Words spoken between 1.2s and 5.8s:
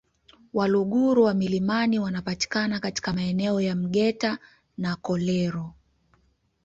wa milimani wanapatikana katika maeneo ya Mgeta na Kolero